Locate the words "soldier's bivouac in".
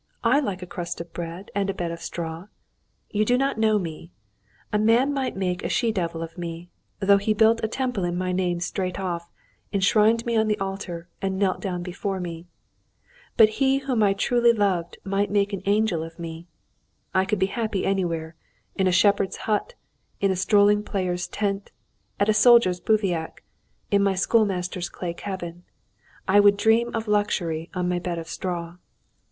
22.33-24.07